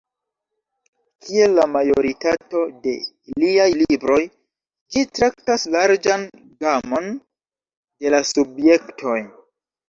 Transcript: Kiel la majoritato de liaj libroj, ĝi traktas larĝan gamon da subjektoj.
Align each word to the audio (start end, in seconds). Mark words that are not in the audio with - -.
Kiel 1.25 1.51
la 1.57 1.65
majoritato 1.73 2.61
de 2.85 2.93
liaj 3.43 3.67
libroj, 3.81 4.17
ĝi 4.95 5.05
traktas 5.19 5.67
larĝan 5.77 6.25
gamon 6.65 7.07
da 8.17 8.25
subjektoj. 8.33 9.21